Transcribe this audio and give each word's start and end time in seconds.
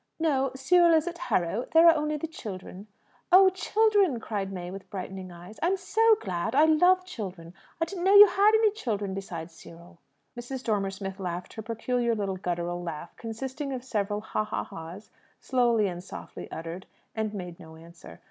"No; 0.19 0.49
Cyril 0.55 0.95
is 0.95 1.05
at 1.05 1.19
Harrow. 1.29 1.67
There 1.73 1.87
are 1.87 1.93
only 1.95 2.17
the 2.17 2.25
children." 2.25 2.87
"Oh, 3.31 3.49
children!" 3.51 4.19
cried 4.19 4.51
May, 4.51 4.71
with 4.71 4.89
brightening 4.89 5.31
eyes. 5.31 5.59
"I'm 5.61 5.77
so 5.77 6.15
glad! 6.21 6.55
I 6.55 6.65
love 6.65 7.05
children. 7.05 7.53
I 7.79 7.85
didn't 7.85 8.05
know 8.05 8.15
you 8.15 8.25
had 8.25 8.55
any 8.55 8.71
children 8.71 9.13
besides 9.13 9.53
Cyril." 9.53 9.99
Mrs. 10.35 10.63
Dormer 10.63 10.89
Smith 10.89 11.19
laughed 11.19 11.53
her 11.53 11.61
peculiar 11.61 12.15
little 12.15 12.37
guttural 12.37 12.81
laugh, 12.81 13.15
consisting 13.15 13.71
of 13.73 13.83
several 13.83 14.21
ha, 14.21 14.43
ha, 14.43 14.63
ha's, 14.63 15.11
slowly 15.39 15.87
and 15.87 16.03
softly 16.03 16.49
uttered, 16.51 16.87
and 17.13 17.35
made 17.35 17.59
no 17.59 17.75
answer. 17.75 18.19